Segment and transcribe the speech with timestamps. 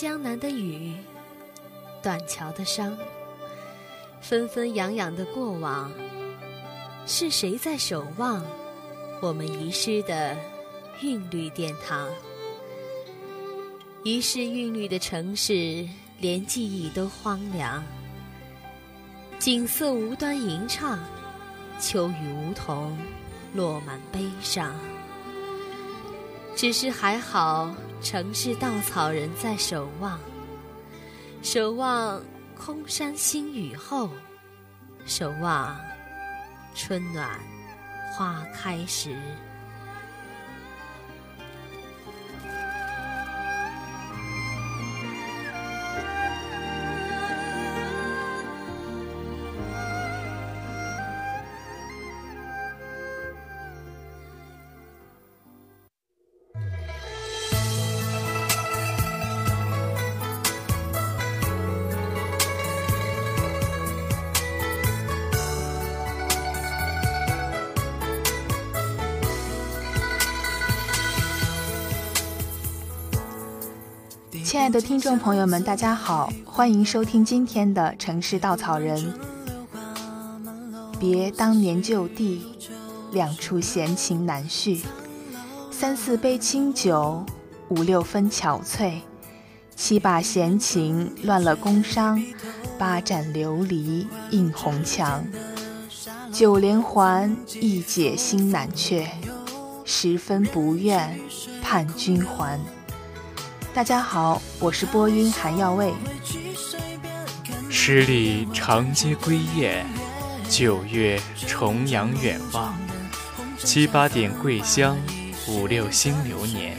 [0.00, 0.94] 江南的雨，
[2.00, 2.96] 断桥的伤，
[4.20, 5.90] 纷纷扬扬的过往，
[7.04, 8.46] 是谁在守望
[9.20, 10.36] 我们遗失的
[11.02, 12.08] 韵律殿堂？
[14.04, 15.84] 遗失韵律的城市，
[16.20, 17.82] 连记忆都荒凉。
[19.40, 20.96] 景色无端吟唱，
[21.80, 22.96] 秋雨梧桐
[23.52, 24.72] 落满悲伤。
[26.58, 27.72] 只是还好。
[28.02, 30.18] 城市稻草人在守望，
[31.40, 32.20] 守望
[32.56, 34.10] 空山新雨后，
[35.06, 35.76] 守望
[36.74, 37.40] 春暖
[38.12, 39.16] 花开时。
[74.30, 78.98] 亲爱的听众朋友们，大家好，欢迎收听今天的《城市稻草人》。
[81.00, 82.44] 别当年旧地，
[83.10, 84.82] 两处闲情难续。
[85.70, 87.24] 三四杯清酒，
[87.68, 89.00] 五六分憔悴。
[89.74, 92.22] 七把闲情乱了宫商，
[92.78, 95.24] 八盏琉璃映红墙。
[96.30, 99.08] 九连环一解心难却，
[99.86, 101.18] 十分不愿
[101.62, 102.60] 盼君还。
[103.78, 105.94] 大家好，我是播音韩耀卫。
[107.70, 109.86] 十里长街归雁，
[110.50, 112.76] 九月重阳远望。
[113.56, 114.98] 七八点桂香，
[115.46, 116.76] 五六新流年。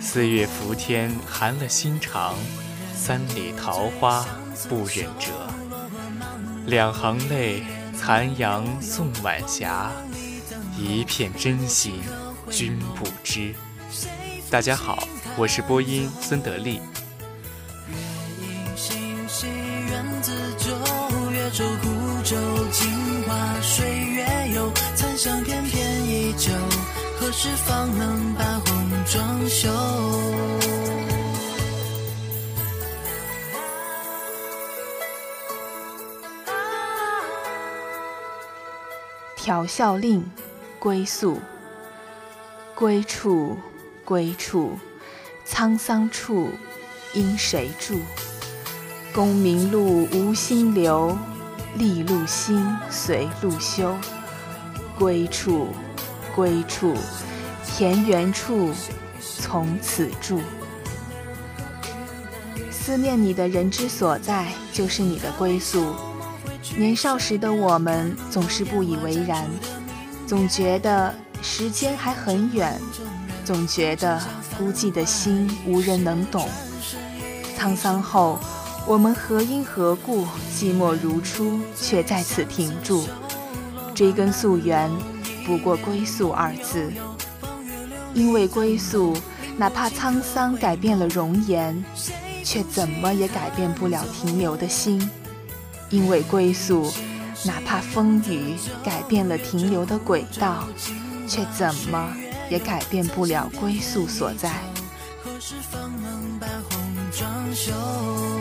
[0.00, 2.36] 四月伏天寒了心肠，
[2.94, 4.24] 三里桃花
[4.68, 5.32] 不忍折。
[6.66, 9.90] 两行泪，残阳送晚霞。
[10.78, 12.00] 一片真心
[12.52, 13.52] 君不知。
[14.48, 15.08] 大家好。
[15.36, 16.74] 我是播音孙德利。
[17.88, 17.96] 月
[18.40, 20.70] 影星稀，缘自旧。
[21.32, 21.88] 月舟孤
[22.22, 22.36] 舟，
[22.70, 22.88] 镜
[23.26, 24.24] 花水月
[24.54, 24.70] 游。
[24.94, 26.52] 残香翩翩依旧，
[27.18, 29.70] 何时方能把红妆绣？
[39.36, 40.24] 调笑令，
[40.78, 41.40] 归宿。
[42.76, 43.58] 归处，
[44.04, 44.78] 归处。
[45.46, 46.50] 沧桑处，
[47.12, 48.00] 因谁住？
[49.12, 51.16] 功名路无心留，
[51.76, 53.94] 利禄心随路修。
[54.98, 55.68] 归处，
[56.34, 56.96] 归处，
[57.64, 58.72] 田园处，
[59.20, 60.40] 从此住。
[62.70, 65.94] 思念你的人之所在，就是你的归宿。
[66.76, 69.48] 年少时的我们，总是不以为然，
[70.26, 72.80] 总觉得时间还很远。
[73.44, 74.20] 总觉得
[74.56, 76.48] 孤寂的心无人能懂，
[77.58, 78.38] 沧桑后，
[78.86, 83.04] 我们何因何故寂寞如初，却在此停住？
[83.94, 84.90] 追根溯源，
[85.46, 86.92] 不过归宿二字。
[88.12, 89.16] 因为归宿，
[89.56, 91.84] 哪怕沧桑改变了容颜，
[92.44, 95.10] 却怎么也改变不了停留的心。
[95.90, 96.92] 因为归宿，
[97.44, 98.54] 哪怕风雨
[98.84, 100.64] 改变了停留的轨道，
[101.26, 102.16] 却怎么？
[102.50, 104.52] 也改变不了归宿所在。
[107.50, 108.33] 一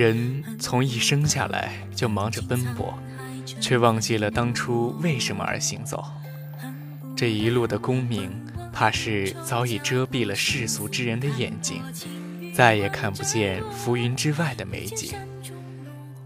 [0.00, 2.98] 人从一生下来就忙着奔波，
[3.60, 6.02] 却忘记了当初为什么而行走。
[7.14, 8.30] 这一路的功名，
[8.72, 11.82] 怕是早已遮蔽了世俗之人的眼睛，
[12.54, 15.12] 再也看不见浮云之外的美景。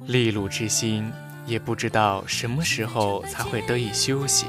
[0.06, 1.10] 利禄之心，
[1.44, 4.46] 也不知道什么时候才会得以休息，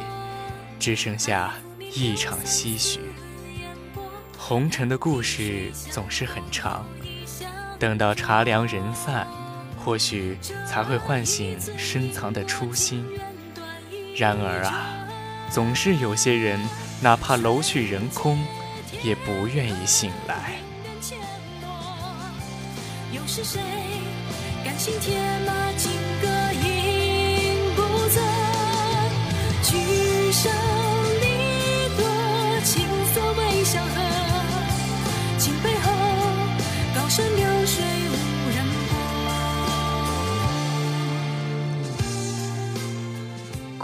[0.77, 2.99] 只剩下一场唏嘘。
[4.37, 6.85] 红尘的故事总是很长，
[7.79, 9.27] 等到茶凉人散，
[9.83, 10.37] 或许
[10.67, 13.05] 才会唤醒深藏的初心。
[14.15, 14.91] 然而啊。
[15.51, 16.59] 总是有些人，
[17.01, 18.43] 哪怕楼去人空，
[19.03, 20.55] 也不愿意醒来。
[23.11, 23.61] 又是谁
[24.65, 28.21] 甘心铁马金戈饮不醉？
[29.63, 30.49] 举手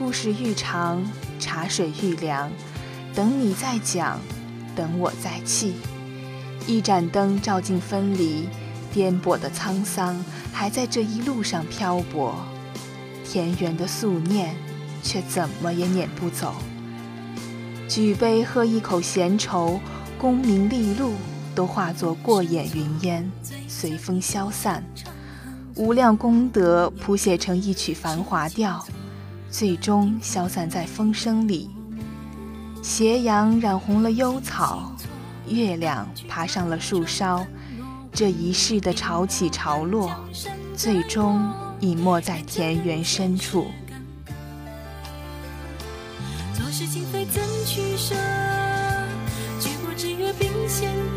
[0.02, 1.00] 故事愈长。
[1.40, 2.52] 茶水愈凉，
[3.14, 4.20] 等你再讲，
[4.76, 5.76] 等我再泣。
[6.66, 8.50] 一盏灯照进分离，
[8.92, 12.34] 颠簸的沧桑还在这一路上漂泊。
[13.24, 14.56] 田园的素念，
[15.04, 16.56] 却怎么也撵不走。
[17.88, 19.80] 举杯喝一口闲愁，
[20.18, 21.14] 功名利禄
[21.54, 23.32] 都化作过眼云烟，
[23.68, 24.84] 随风消散。
[25.76, 28.84] 无量功德谱写成一曲繁华调。
[29.52, 31.70] 最终消散在风声里，
[32.82, 34.94] 斜阳染红了幽草，
[35.46, 37.46] 月亮爬上了树梢，
[38.14, 40.10] 这一世的潮起潮落，
[40.74, 41.52] 最终
[41.82, 43.68] 隐没在田园深处。
[46.54, 48.16] 做事情非怎取舍，
[49.60, 51.11] 举国之约并肩。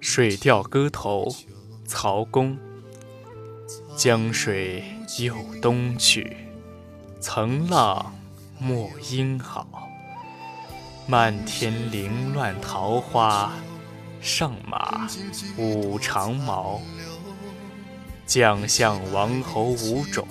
[0.00, 1.24] 水调歌头·
[1.86, 2.56] 曹公》：
[3.96, 4.84] 江水
[5.18, 6.36] 有东去，
[7.20, 8.14] 层浪
[8.58, 9.66] 没英好。
[11.06, 13.52] 漫天凌乱桃花，
[14.20, 15.08] 上马
[15.56, 16.80] 舞长矛。
[18.26, 20.26] 将相王侯五种，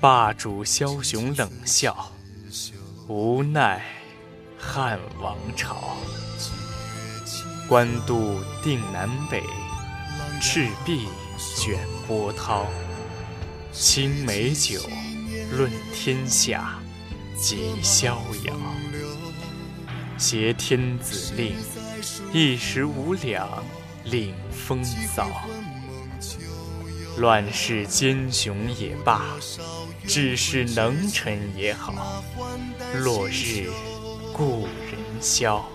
[0.00, 2.12] 霸主枭雄冷笑。
[3.06, 3.82] 无奈
[4.58, 5.96] 汉王朝。
[7.68, 9.42] 官渡定南北，
[10.40, 11.06] 赤壁
[11.56, 12.66] 卷波涛。
[13.72, 14.80] 青梅酒，
[15.52, 16.80] 论天下，
[17.36, 18.54] 几逍遥。
[20.16, 21.54] 挟天子令，
[22.32, 23.62] 一时无两，
[24.04, 25.30] 领风骚。
[27.18, 29.36] 乱世奸雄也罢，
[30.06, 32.24] 治世能臣也好。
[32.94, 33.70] 落日
[34.38, 35.68] 故人消。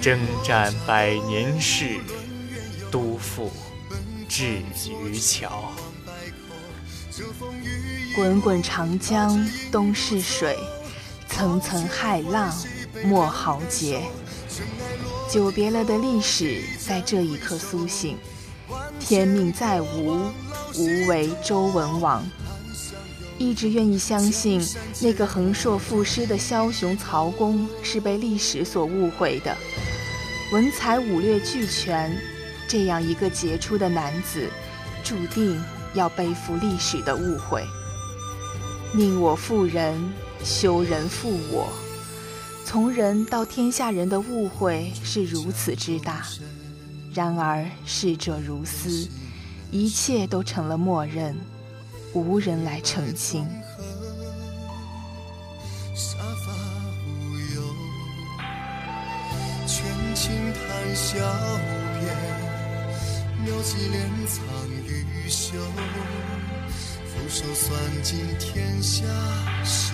[0.00, 2.00] 征战百年事，
[2.90, 3.52] 都付
[4.26, 4.62] 至
[5.04, 5.70] 渔桥。
[8.16, 10.56] 滚滚长江东逝水，
[11.28, 12.50] 层层骇浪
[13.04, 14.00] 莫豪杰。
[15.28, 18.16] 久别了的历史在这一刻苏醒。
[18.98, 20.30] 天命再无，
[20.74, 22.26] 无为周文王。
[23.40, 24.60] 一直愿意相信，
[25.00, 29.56] 那个横槊赋诗的枭雄曹公是被历史所误会的。
[30.52, 32.14] 文才武略俱全，
[32.68, 34.46] 这样一个杰出的男子，
[35.02, 35.58] 注定
[35.94, 37.64] 要背负历史的误会。
[38.92, 39.98] 宁我负人，
[40.44, 41.72] 休人负我。
[42.66, 46.26] 从人到天下人的误会是如此之大，
[47.14, 49.08] 然而逝者如斯，
[49.70, 51.34] 一切都成了默认，
[52.12, 53.46] 无人来澄清。
[60.52, 61.18] 谈笑
[61.98, 62.14] 边，
[63.44, 64.40] 描几帘藏
[64.86, 65.58] 于袖。
[67.06, 69.04] 俯首算尽天下
[69.64, 69.92] 事，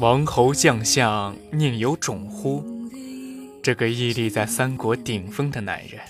[0.00, 2.64] 王侯将相宁有种乎？
[3.62, 6.00] 这个屹立在三国顶峰的男人，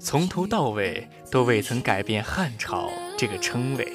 [0.00, 3.92] 从头到尾都未曾改变汉朝这个称谓。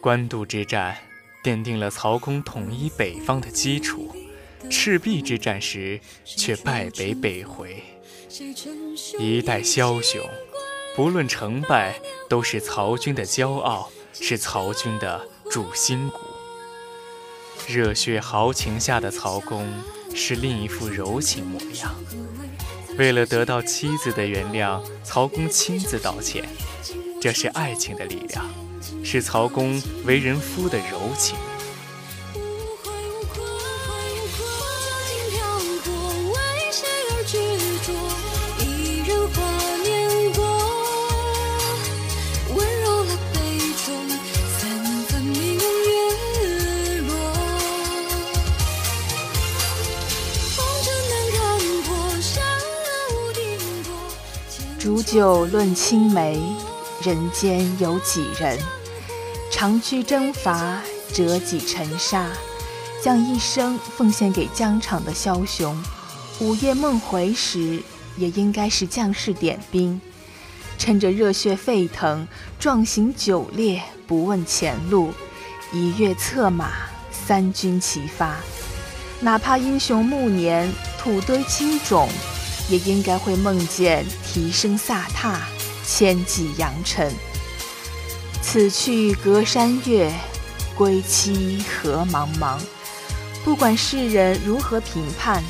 [0.00, 0.96] 官渡之战
[1.42, 4.14] 奠定了曹公统一北方的基础，
[4.70, 7.82] 赤壁之战时却败北北回。
[9.18, 10.24] 一代枭雄，
[10.94, 11.96] 不论成败，
[12.28, 16.18] 都是曹军的骄傲，是曹军的主心骨。
[17.68, 19.66] 热血豪情下的曹公
[20.14, 21.94] 是另一副柔情模样。
[22.98, 26.46] 为了得到妻子的原谅，曹公亲自道歉，
[27.20, 28.44] 这是爱情的力量，
[29.02, 31.36] 是曹公为人夫的柔情。
[55.02, 56.40] 酒论青梅，
[57.02, 58.58] 人间有几人？
[59.50, 60.80] 长驱征伐，
[61.12, 62.28] 折戟沉沙，
[63.02, 65.76] 将一生奉献给疆场的枭雄，
[66.40, 67.82] 午夜梦回时，
[68.16, 70.00] 也应该是将士点兵，
[70.78, 72.26] 趁着热血沸腾，
[72.58, 75.12] 壮行九猎，不问前路，
[75.72, 76.70] 一跃策马，
[77.10, 78.36] 三军齐发。
[79.20, 82.08] 哪怕英雄暮年，土堆青冢。
[82.72, 85.42] 也应该会梦见蹄声飒沓，
[85.86, 87.12] 千骑扬尘。
[88.40, 90.10] 此去隔山岳，
[90.74, 92.58] 归期何茫茫。
[93.44, 95.44] 不管世人如何评判，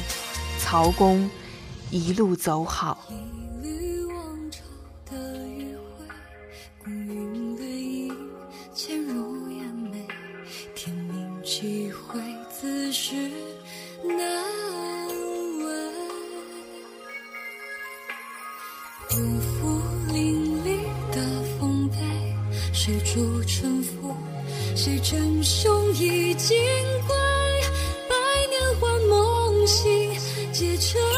[0.58, 1.30] 曹公
[1.90, 3.06] 一路走好。
[30.62, 31.11] 汽车。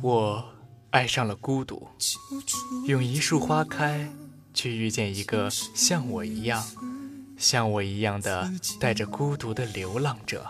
[0.00, 0.44] 我
[0.90, 1.86] 爱上了孤独，
[2.86, 4.10] 用一束花开
[4.54, 6.64] 去遇见一个像我一样、
[7.36, 8.50] 像我一样的
[8.80, 10.46] 带着孤独的流浪者。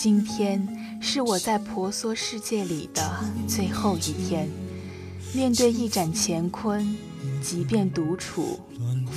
[0.00, 4.48] 今天是我在婆娑世界里的最后一天，
[5.34, 6.96] 面对一盏乾坤，
[7.42, 8.60] 即便独处，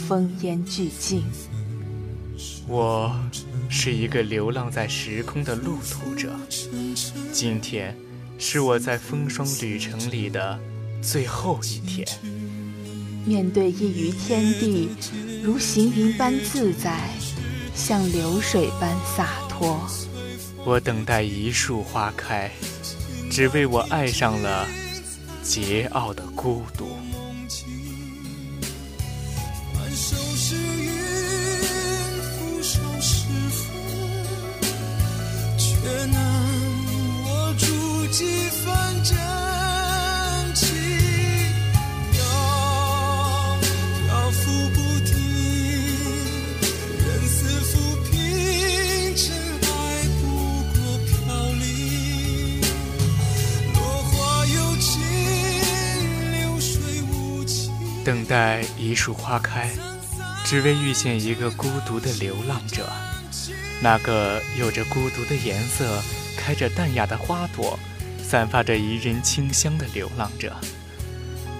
[0.08, 1.24] 风烟俱净。
[2.68, 3.14] 我
[3.70, 6.36] 是一个流浪在时空的路途者，
[7.32, 7.96] 今天。
[8.44, 10.60] 是我在风霜旅程里的
[11.00, 12.08] 最后一天。
[13.24, 14.90] 面对一隅天地，
[15.44, 17.12] 如行云般自在，
[17.76, 19.80] 像流水般洒脱。
[20.66, 22.50] 我等待一树花开，
[23.30, 24.68] 只为我爱上了
[25.44, 26.98] 桀骜的孤独。
[38.12, 39.18] 几分真
[40.54, 40.78] 情
[58.04, 59.70] 等待一树花开，
[60.44, 62.92] 只为遇见一个孤独的流浪者。
[63.80, 66.02] 那个有着孤独的颜色、
[66.36, 67.80] 开着淡雅的花朵、
[68.32, 70.56] 散发着宜人清香的流浪者。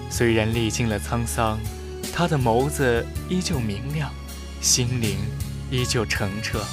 [0.08, 1.58] 虽然历经了沧桑，
[2.14, 4.10] 他的眸子依旧明亮，
[4.62, 5.18] 心灵
[5.70, 6.64] 依旧澄澈。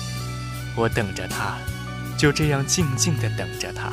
[0.77, 1.57] 我等着他，
[2.17, 3.91] 就这样静静地等着他。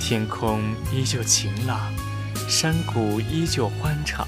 [0.00, 1.92] 天空依旧晴朗，
[2.48, 4.26] 山谷依旧欢畅。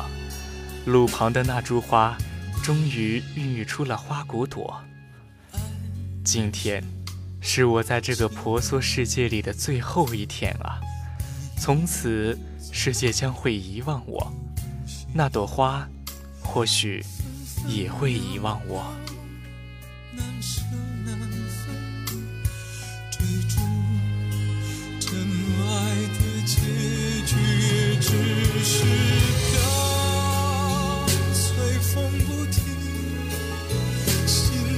[0.84, 2.18] 路旁的那株花，
[2.62, 4.78] 终于孕育出了花骨朵。
[6.22, 6.84] 今天，
[7.40, 10.80] 是我在这个婆娑世界里的最后一天啊！
[11.58, 12.38] 从此，
[12.72, 14.32] 世界将会遗忘我，
[15.14, 15.88] 那朵花，
[16.42, 17.02] 或许
[17.66, 18.84] 也会遗忘我。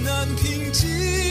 [0.04, 1.27] 难平静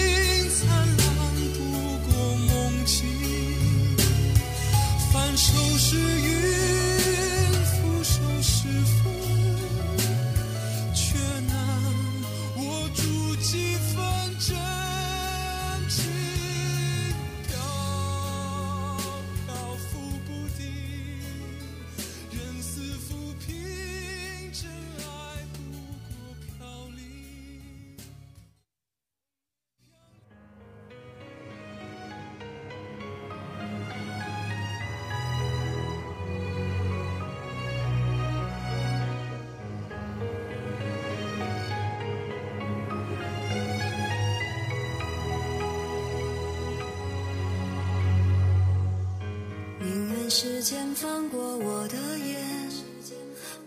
[50.39, 52.39] 时间放过我的眼，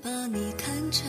[0.00, 1.04] 把你看成。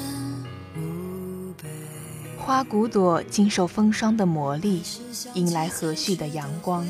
[2.36, 4.82] 花骨朵经受风霜的磨砺，
[5.36, 6.84] 迎来和煦的阳光，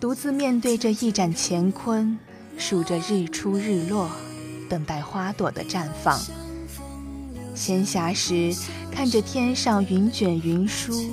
[0.00, 2.18] 独自面对着一盏乾坤，
[2.56, 4.10] 数着日出日落，
[4.66, 6.18] 等待花朵的绽放。
[7.54, 8.58] 闲暇时，
[8.90, 11.10] 看着天上云卷云舒，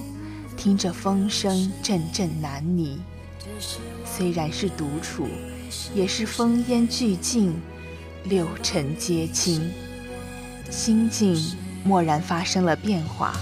[0.55, 2.97] 听着风声阵阵难拟。
[4.05, 5.27] 虽然是独处。
[5.93, 7.53] 也是烽烟俱尽，
[8.25, 9.71] 六尘皆清，
[10.69, 11.35] 心境
[11.85, 13.35] 蓦然发生了变化。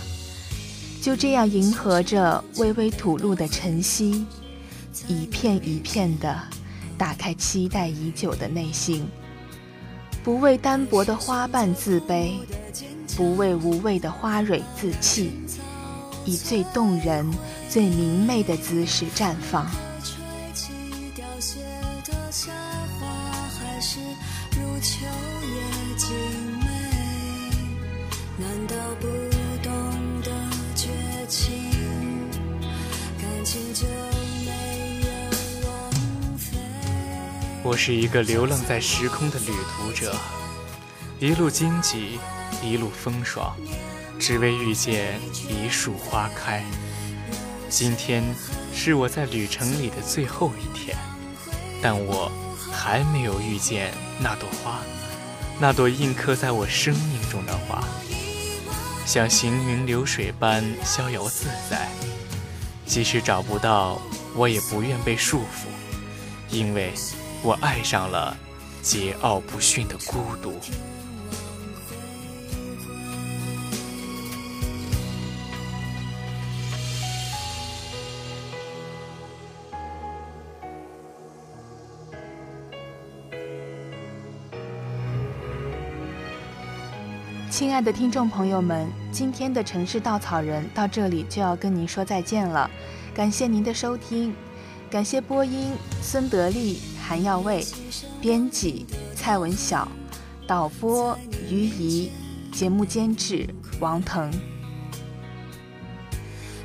[1.01, 4.25] 就这样迎合着微微吐露的晨曦，
[5.07, 6.37] 一片一片的
[6.97, 9.07] 打开期待已久的内心。
[10.23, 12.33] 不为单薄的花瓣自卑，
[13.15, 15.31] 不为无谓的花蕊自弃，
[16.25, 17.25] 以最动人、
[17.69, 19.65] 最明媚的姿势绽放。
[24.81, 25.05] 秋
[25.43, 26.15] 叶静
[26.61, 26.67] 美，
[28.37, 29.07] 难道不
[29.61, 30.31] 懂得
[30.73, 30.87] 绝
[31.27, 31.51] 情？
[33.19, 33.85] 感情就
[34.45, 35.09] 没有
[35.67, 35.91] 枉
[36.37, 36.57] 费。
[37.61, 40.15] 我是一个流浪在时空的旅途者，
[41.19, 42.17] 一路荆棘，
[42.63, 43.53] 一路风霜，
[44.17, 46.63] 只为遇见一束花开。
[47.67, 48.23] 今天
[48.73, 50.97] 是我在旅程里的最后一天，
[51.81, 52.31] 但我。
[52.81, 54.79] 还没有遇见那朵花，
[55.59, 57.83] 那朵印刻在我生命中的花，
[59.05, 61.89] 像行云流水般逍遥自在。
[62.85, 64.01] 即使找不到，
[64.33, 65.67] 我也不愿被束缚，
[66.49, 66.93] 因为
[67.43, 68.35] 我爱上了
[68.81, 70.57] 桀骜不驯的孤独。
[87.59, 92.71] 亲爱的听众朋友们，今天的城市稻草人到这里就要跟您说再见了，
[93.13, 94.33] 感谢您的收听，
[94.89, 97.61] 感谢播音孙德利、韩耀卫，
[98.21, 99.85] 编辑蔡文晓，
[100.47, 101.19] 导播
[101.49, 102.09] 于怡，
[102.53, 103.45] 节目监制
[103.81, 104.31] 王腾。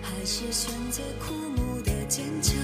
[0.01, 2.55] 还是选择枯木的坚强，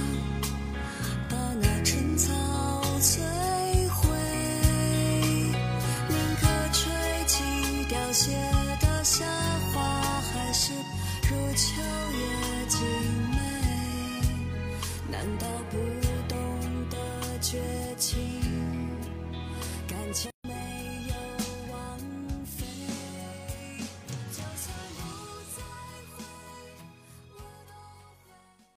[11.61, 12.81] 秋月静
[13.33, 13.37] 美？
[15.11, 15.77] 难道不